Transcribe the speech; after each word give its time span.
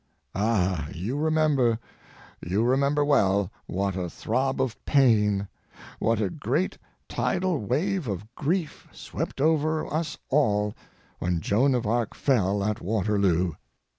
Ah! 0.33 0.87
you 0.95 1.15
remember, 1.15 1.77
you 2.43 2.63
remember 2.63 3.05
well, 3.05 3.51
what 3.67 3.95
a 3.95 4.09
throb 4.09 4.59
of 4.59 4.83
pain, 4.83 5.47
what 5.99 6.19
a 6.19 6.31
great 6.31 6.75
tidal 7.07 7.59
wave 7.59 8.07
of 8.07 8.25
grief 8.33 8.87
swept 8.91 9.39
over 9.39 9.85
us 9.93 10.17
all 10.29 10.73
when 11.19 11.39
Joan 11.39 11.75
of 11.75 11.85
Arc 11.85 12.15
fell 12.15 12.63
at 12.63 12.81
Waterloo. 12.81 13.53